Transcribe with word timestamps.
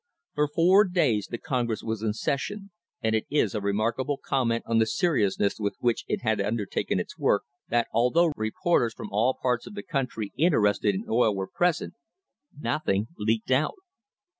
For 0.33 0.47
four 0.47 0.85
days 0.85 1.27
the 1.29 1.37
Congress 1.37 1.83
was 1.83 2.01
in 2.01 2.13
session, 2.13 2.71
and 3.03 3.13
it 3.13 3.27
is 3.29 3.53
a 3.53 3.61
remarkable 3.61 4.17
comment 4.17 4.63
on 4.65 4.79
the 4.79 4.87
seriousness 4.87 5.59
with 5.59 5.75
which 5.79 6.05
it 6.07 6.23
had 6.23 6.41
undertaken 6.41 6.99
its 6.99 7.19
work 7.19 7.43
that, 7.69 7.87
although 7.93 8.31
reporters 8.35 8.95
from 8.95 9.09
all 9.11 9.37
parts 9.39 9.67
of 9.67 9.75
the 9.75 9.83
country 9.83 10.33
interested 10.35 10.95
in 10.95 11.05
oil 11.07 11.35
were 11.35 11.45
present, 11.47 11.93
nothing 12.59 13.09
leaked 13.15 13.51
out. 13.51 13.75